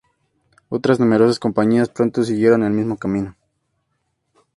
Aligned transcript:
Otras 0.69 0.99
numerosas 0.99 1.37
compañías 1.37 1.89
pronto 1.89 2.23
siguieron 2.23 2.63
el 2.63 2.71
mismo 2.71 2.97
camino. 2.97 3.35